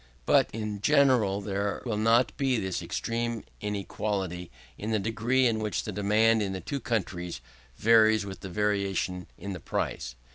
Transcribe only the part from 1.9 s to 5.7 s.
not be this extreme inequality in the degree in